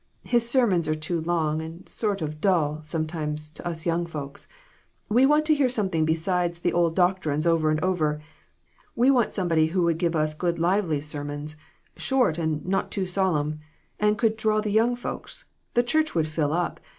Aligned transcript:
His 0.23 0.49
sermons 0.49 0.87
are 0.87 0.95
too 0.95 1.21
long, 1.21 1.61
and 1.61 1.87
sort 1.87 2.23
o' 2.23 2.27
dull, 2.27 2.79
sometimes, 2.81 3.51
to 3.51 3.67
us 3.67 3.85
young 3.85 4.07
folks. 4.07 4.47
We 5.09 5.27
want 5.27 5.45
to 5.45 5.53
hear 5.53 5.69
something 5.69 6.05
besides 6.05 6.57
the 6.57 6.73
old 6.73 6.95
doctrines 6.95 7.45
over 7.45 7.69
and 7.69 7.79
over. 7.81 8.19
We 8.95 9.11
want 9.11 9.31
somebody 9.35 9.67
who 9.67 9.83
would 9.83 9.99
give 9.99 10.15
us 10.15 10.33
good 10.33 10.57
lively 10.57 11.01
sermons 11.01 11.55
short 11.97 12.39
and 12.39 12.65
not 12.65 12.89
too 12.89 13.05
solemn 13.05 13.59
and 13.99 14.17
could 14.17 14.37
draw 14.37 14.59
the 14.59 14.71
young 14.71 14.95
folks. 14.95 15.45
The 15.75 15.83
church 15.83 16.15
would 16.15 16.27
fill 16.27 16.51
up. 16.51 16.79